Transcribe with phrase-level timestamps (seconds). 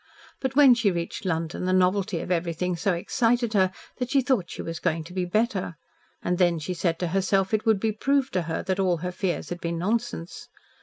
[0.39, 4.49] But when she reached London the novelty of everything so excited her that she thought
[4.49, 5.75] she was going to be better,
[6.23, 9.11] and then she said to herself it would be proved to her that all her
[9.11, 10.47] fears had been nonsense.